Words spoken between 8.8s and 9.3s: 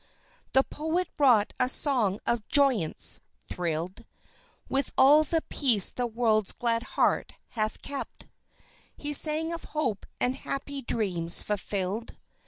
He